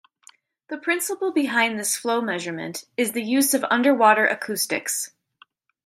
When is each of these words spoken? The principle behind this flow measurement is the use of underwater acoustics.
The 0.69 0.79
principle 0.79 1.31
behind 1.31 1.77
this 1.77 1.95
flow 1.95 2.21
measurement 2.21 2.85
is 2.97 3.11
the 3.11 3.21
use 3.21 3.53
of 3.53 3.63
underwater 3.69 4.25
acoustics. 4.25 5.11